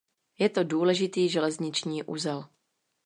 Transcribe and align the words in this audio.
Je 0.39 0.49
to 0.49 0.63
důležitý 0.63 1.29
železniční 1.29 2.03
uzel. 2.03 2.47